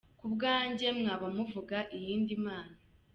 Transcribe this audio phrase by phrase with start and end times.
[0.19, 2.75] Ku bwanjye, mwaba muvuga iyindi Mana”